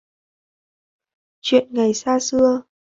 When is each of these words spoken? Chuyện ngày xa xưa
Chuyện 1.41 1.67
ngày 1.71 1.93
xa 1.93 2.19
xưa 2.19 2.61